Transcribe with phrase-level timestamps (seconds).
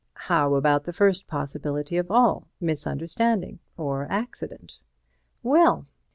[0.31, 4.79] "How about the first possibility of all, misunderstanding or accident?"
[5.43, 5.85] "Well!